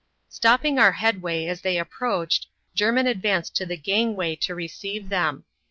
Stopping 0.29 0.79
our 0.79 0.93
headway 0.93 1.45
as 1.45 1.61
they 1.61 1.77
approached, 1.77 2.47
Jermin 2.75 3.05
advanced 3.05 3.55
to 3.57 3.67
the 3.67 3.77
gangway 3.77 4.35
to 4.37 4.55
receive 4.55 5.09
them. 5.09 5.43